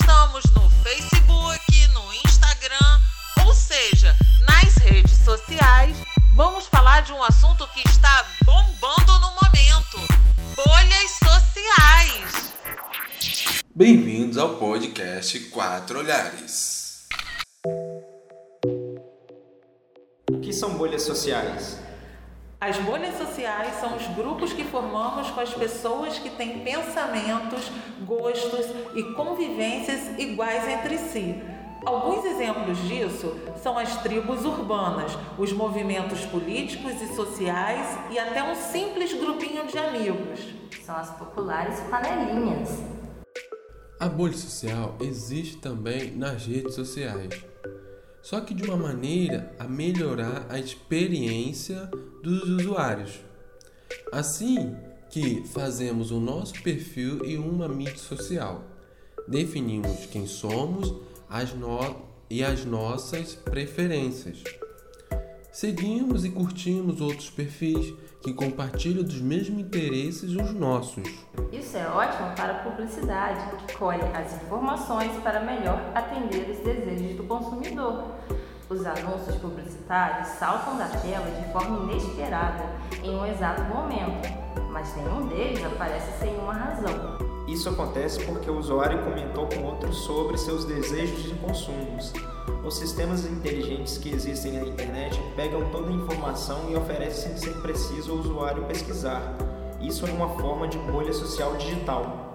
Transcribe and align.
Estamos 0.00 0.42
no 0.56 0.68
Facebook, 0.82 1.88
no 1.92 2.12
Instagram, 2.24 3.00
ou 3.46 3.54
seja, 3.54 4.12
nas 4.40 4.74
redes 4.74 5.16
sociais, 5.24 5.96
vamos 6.34 6.66
falar 6.66 7.02
de 7.02 7.12
um 7.12 7.22
assunto 7.22 7.64
que 7.68 7.88
está 7.88 8.26
bombando 8.44 9.12
no 9.20 9.30
momento: 9.40 9.98
bolhas 10.56 11.12
sociais. 11.12 12.52
Bem-vindos 13.72 14.36
ao 14.36 14.56
podcast 14.56 15.38
Quatro 15.50 16.00
Olhares. 16.00 17.06
O 20.28 20.40
que 20.40 20.52
são 20.52 20.76
bolhas 20.76 21.02
sociais? 21.02 21.83
As 22.66 22.78
bolhas 22.78 23.18
sociais 23.18 23.74
são 23.74 23.94
os 23.94 24.06
grupos 24.16 24.54
que 24.54 24.64
formamos 24.64 25.28
com 25.28 25.40
as 25.40 25.52
pessoas 25.52 26.18
que 26.18 26.30
têm 26.30 26.60
pensamentos, 26.60 27.70
gostos 28.06 28.64
e 28.94 29.02
convivências 29.12 30.18
iguais 30.18 30.66
entre 30.66 30.96
si. 30.96 31.42
Alguns 31.84 32.24
exemplos 32.24 32.78
disso 32.88 33.36
são 33.62 33.78
as 33.78 34.00
tribos 34.00 34.46
urbanas, 34.46 35.12
os 35.36 35.52
movimentos 35.52 36.24
políticos 36.24 37.02
e 37.02 37.14
sociais 37.14 37.98
e 38.10 38.18
até 38.18 38.42
um 38.42 38.54
simples 38.54 39.12
grupinho 39.12 39.66
de 39.66 39.76
amigos. 39.76 40.40
São 40.86 40.96
as 40.96 41.10
populares 41.10 41.78
panelinhas. 41.90 42.82
A 44.00 44.08
bolha 44.08 44.32
social 44.32 44.96
existe 45.02 45.58
também 45.58 46.12
nas 46.12 46.46
redes 46.46 46.74
sociais 46.74 47.44
só 48.24 48.40
que 48.40 48.54
de 48.54 48.64
uma 48.64 48.76
maneira 48.76 49.54
a 49.58 49.68
melhorar 49.68 50.46
a 50.48 50.58
experiência 50.58 51.90
dos 52.22 52.48
usuários. 52.48 53.20
Assim 54.10 54.74
que 55.10 55.44
fazemos 55.48 56.10
o 56.10 56.18
nosso 56.18 56.54
perfil 56.62 57.22
em 57.26 57.36
uma 57.36 57.68
mídia 57.68 57.98
social, 57.98 58.64
definimos 59.28 60.06
quem 60.06 60.26
somos 60.26 60.94
as 61.28 61.52
no... 61.52 61.78
e 62.30 62.42
as 62.42 62.64
nossas 62.64 63.34
preferências. 63.34 64.42
Seguimos 65.54 66.24
e 66.24 66.30
curtimos 66.30 67.00
outros 67.00 67.30
perfis 67.30 67.94
que 68.20 68.34
compartilham 68.34 69.04
dos 69.04 69.20
mesmos 69.20 69.60
interesses 69.60 70.34
os 70.34 70.52
nossos. 70.52 71.04
Isso 71.52 71.76
é 71.76 71.86
ótimo 71.86 72.34
para 72.34 72.54
a 72.54 72.58
publicidade, 72.64 73.56
que 73.64 73.74
colhe 73.74 74.02
as 74.02 74.34
informações 74.42 75.12
para 75.22 75.38
melhor 75.38 75.92
atender 75.94 76.50
os 76.50 76.58
desejos 76.58 77.16
do 77.16 77.22
consumidor. 77.22 78.16
Os 78.74 78.84
anúncios 78.84 79.36
publicitários 79.36 80.26
saltam 80.36 80.76
da 80.76 80.88
tela 80.88 81.30
de 81.30 81.52
forma 81.52 81.92
inesperada 81.92 82.64
em 83.04 83.14
um 83.14 83.24
exato 83.24 83.62
momento, 83.62 84.28
mas 84.72 84.96
nenhum 84.96 85.28
deles 85.28 85.64
aparece 85.64 86.18
sem 86.18 86.36
uma 86.40 86.52
razão. 86.52 87.16
Isso 87.46 87.68
acontece 87.68 88.24
porque 88.24 88.50
o 88.50 88.58
usuário 88.58 89.00
comentou 89.04 89.46
com 89.46 89.62
outros 89.62 89.98
sobre 89.98 90.36
seus 90.36 90.64
desejos 90.64 91.22
de 91.22 91.34
consumos. 91.36 92.12
Os 92.64 92.76
sistemas 92.76 93.24
inteligentes 93.24 93.96
que 93.96 94.12
existem 94.12 94.54
na 94.54 94.66
internet 94.66 95.22
pegam 95.36 95.70
toda 95.70 95.90
a 95.90 95.92
informação 95.92 96.68
e 96.68 96.74
oferecem 96.74 97.36
sem 97.36 97.52
preciso 97.60 98.10
ao 98.10 98.18
usuário 98.18 98.64
pesquisar. 98.64 99.36
Isso 99.80 100.04
é 100.04 100.10
uma 100.10 100.30
forma 100.30 100.66
de 100.66 100.78
bolha 100.78 101.12
social 101.12 101.54
digital. 101.58 102.33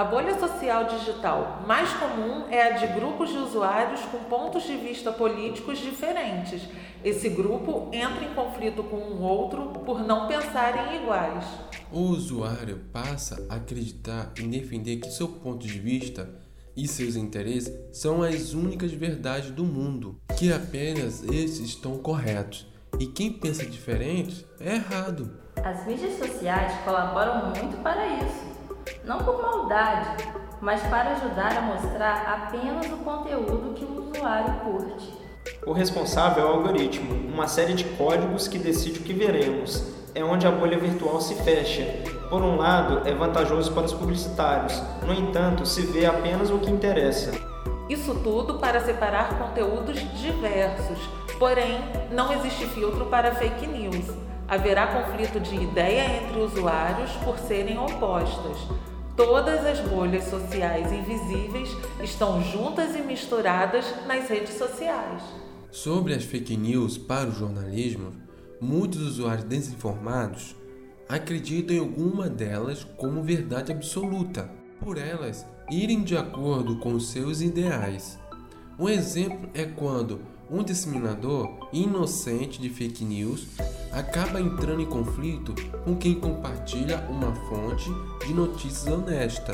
A 0.00 0.04
bolha 0.04 0.40
social 0.40 0.84
digital 0.84 1.62
mais 1.66 1.92
comum 1.92 2.46
é 2.48 2.62
a 2.62 2.70
de 2.70 2.86
grupos 2.86 3.28
de 3.28 3.36
usuários 3.36 4.00
com 4.06 4.16
pontos 4.30 4.62
de 4.62 4.74
vista 4.74 5.12
políticos 5.12 5.78
diferentes. 5.78 6.62
Esse 7.04 7.28
grupo 7.28 7.90
entra 7.92 8.24
em 8.24 8.32
conflito 8.32 8.82
com 8.82 8.96
um 8.96 9.20
outro 9.20 9.78
por 9.84 10.02
não 10.02 10.26
pensarem 10.26 11.02
iguais. 11.02 11.44
O 11.92 12.00
usuário 12.00 12.80
passa 12.90 13.46
a 13.50 13.56
acreditar 13.56 14.32
e 14.38 14.42
defender 14.44 14.96
que 15.00 15.10
seu 15.10 15.28
ponto 15.28 15.66
de 15.66 15.78
vista 15.78 16.30
e 16.74 16.88
seus 16.88 17.14
interesses 17.14 17.70
são 17.92 18.22
as 18.22 18.54
únicas 18.54 18.92
verdades 18.92 19.50
do 19.50 19.64
mundo, 19.64 20.16
que 20.34 20.50
apenas 20.50 21.22
esses 21.24 21.60
estão 21.60 21.98
corretos 21.98 22.66
e 22.98 23.04
quem 23.04 23.30
pensa 23.30 23.66
diferente 23.66 24.46
é 24.58 24.76
errado. 24.76 25.30
As 25.62 25.86
mídias 25.86 26.16
sociais 26.16 26.72
colaboram 26.86 27.50
muito 27.50 27.76
para 27.82 28.06
isso, 28.06 28.59
não 29.04 29.18
por 29.18 29.40
maldade, 29.40 30.24
mas 30.60 30.82
para 30.82 31.12
ajudar 31.12 31.56
a 31.56 31.60
mostrar 31.62 32.46
apenas 32.46 32.86
o 32.86 32.98
conteúdo 32.98 33.74
que 33.74 33.84
o 33.84 34.10
usuário 34.10 34.60
curte. 34.60 35.14
O 35.66 35.72
responsável 35.72 36.42
é 36.42 36.46
o 36.46 36.54
algoritmo, 36.54 37.14
uma 37.32 37.48
série 37.48 37.74
de 37.74 37.84
códigos 37.84 38.46
que 38.46 38.58
decide 38.58 39.00
o 39.00 39.02
que 39.02 39.12
veremos. 39.12 39.98
É 40.14 40.24
onde 40.24 40.46
a 40.46 40.50
bolha 40.50 40.78
virtual 40.78 41.20
se 41.20 41.34
fecha. 41.36 41.84
Por 42.28 42.42
um 42.42 42.56
lado, 42.56 43.08
é 43.08 43.14
vantajoso 43.14 43.72
para 43.72 43.84
os 43.84 43.92
publicitários, 43.92 44.82
no 45.06 45.14
entanto, 45.14 45.64
se 45.66 45.82
vê 45.82 46.06
apenas 46.06 46.50
o 46.50 46.58
que 46.58 46.70
interessa. 46.70 47.32
Isso 47.88 48.14
tudo 48.22 48.58
para 48.58 48.80
separar 48.80 49.36
conteúdos 49.38 49.98
diversos, 50.20 50.98
porém, 51.38 51.80
não 52.12 52.32
existe 52.32 52.66
filtro 52.66 53.06
para 53.06 53.34
fake 53.34 53.66
news. 53.66 54.29
Haverá 54.50 54.88
conflito 54.88 55.38
de 55.38 55.54
ideia 55.54 56.24
entre 56.24 56.40
usuários 56.40 57.12
por 57.24 57.38
serem 57.38 57.78
opostas. 57.78 58.58
Todas 59.16 59.64
as 59.64 59.78
bolhas 59.78 60.24
sociais 60.24 60.90
invisíveis 60.90 61.68
estão 62.02 62.42
juntas 62.42 62.96
e 62.96 63.00
misturadas 63.00 63.84
nas 64.08 64.28
redes 64.28 64.54
sociais. 64.54 65.22
Sobre 65.70 66.14
as 66.14 66.24
fake 66.24 66.56
news 66.56 66.98
para 66.98 67.28
o 67.28 67.32
jornalismo, 67.32 68.10
muitos 68.60 69.00
usuários 69.02 69.44
desinformados 69.44 70.56
acreditam 71.08 71.76
em 71.76 71.78
alguma 71.78 72.28
delas 72.28 72.82
como 72.96 73.22
verdade 73.22 73.70
absoluta, 73.70 74.50
por 74.80 74.98
elas 74.98 75.46
irem 75.70 76.02
de 76.02 76.16
acordo 76.16 76.80
com 76.80 76.98
seus 76.98 77.40
ideais. 77.40 78.18
Um 78.76 78.88
exemplo 78.88 79.48
é 79.54 79.64
quando 79.64 80.20
um 80.50 80.64
disseminador 80.64 81.68
inocente 81.72 82.60
de 82.60 82.68
fake 82.68 83.04
news 83.04 83.46
acaba 83.92 84.40
entrando 84.40 84.80
em 84.80 84.86
conflito 84.86 85.54
com 85.84 85.94
quem 85.94 86.18
compartilha 86.18 87.06
uma 87.08 87.32
fonte 87.48 87.88
de 88.26 88.34
notícias 88.34 88.92
honesta, 88.92 89.52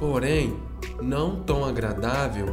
porém 0.00 0.58
não 1.02 1.42
tão 1.42 1.64
agradável 1.64 2.46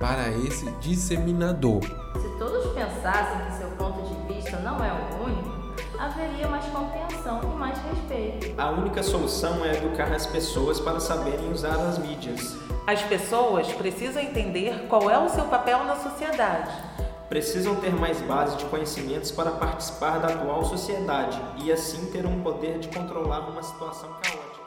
para 0.00 0.30
esse 0.30 0.70
disseminador. 0.80 1.82
Se 1.82 2.38
todos 2.38 2.72
pensassem 2.72 3.46
que 3.46 3.52
seu 3.58 3.68
ponto 3.72 4.02
de 4.02 4.34
vista 4.34 4.58
não 4.60 4.82
é 4.82 4.90
o 4.90 5.24
único, 5.24 5.52
haveria 5.98 6.48
mais 6.48 6.64
compreensão 6.66 7.40
e 7.42 7.58
mais 7.58 7.78
respeito. 7.78 8.54
A 8.58 8.70
única 8.70 9.02
solução 9.02 9.62
é 9.64 9.76
educar 9.76 10.10
as 10.12 10.26
pessoas 10.26 10.80
para 10.80 10.98
saberem 10.98 11.52
usar 11.52 11.76
as 11.76 11.98
mídias. 11.98 12.56
As 12.86 13.00
pessoas 13.02 13.70
precisam 13.74 14.22
entender 14.22 14.86
qual 14.88 15.08
é 15.08 15.18
o 15.18 15.28
seu 15.28 15.44
papel 15.44 15.84
na 15.84 15.96
sociedade. 15.96 16.91
Precisam 17.32 17.76
ter 17.76 17.94
mais 17.94 18.20
base 18.20 18.58
de 18.58 18.66
conhecimentos 18.66 19.30
para 19.30 19.52
participar 19.52 20.18
da 20.18 20.34
atual 20.34 20.66
sociedade 20.66 21.40
e 21.64 21.72
assim 21.72 22.10
ter 22.12 22.26
um 22.26 22.42
poder 22.42 22.78
de 22.78 22.88
controlar 22.88 23.48
uma 23.48 23.62
situação 23.62 24.12
caótica. 24.20 24.60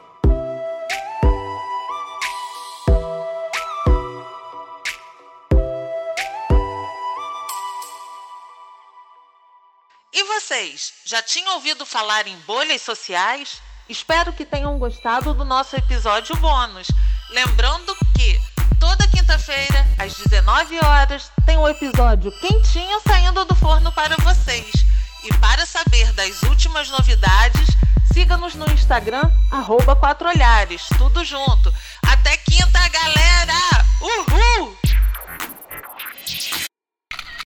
E 10.12 10.24
vocês, 10.24 10.92
já 11.04 11.22
tinham 11.22 11.54
ouvido 11.54 11.86
falar 11.86 12.26
em 12.26 12.36
bolhas 12.38 12.82
sociais? 12.82 13.62
Espero 13.88 14.32
que 14.32 14.44
tenham 14.44 14.76
gostado 14.76 15.32
do 15.34 15.44
nosso 15.44 15.76
episódio 15.76 16.34
bônus. 16.38 16.88
Lembrando 17.30 17.94
que 18.16 18.45
toda 18.78 19.08
quinta-feira, 19.08 19.86
às 19.98 20.14
19 20.16 20.78
horas, 20.84 21.30
tem 21.44 21.56
um 21.58 21.68
episódio 21.68 22.32
quentinho 22.40 23.00
saindo 23.06 23.44
do 23.44 23.54
forno 23.54 23.92
para 23.92 24.16
vocês. 24.22 24.72
E 25.24 25.34
para 25.34 25.66
saber 25.66 26.12
das 26.12 26.42
últimas 26.44 26.88
novidades, 26.90 27.68
siga-nos 28.12 28.54
no 28.54 28.70
Instagram, 28.72 29.30
arroba 29.50 29.96
Quatro 29.96 30.28
Olhares, 30.28 30.86
tudo 30.98 31.24
junto. 31.24 31.72
Até 32.06 32.36
quinta, 32.36 32.88
galera! 32.88 33.84
Uhul! 34.00 34.35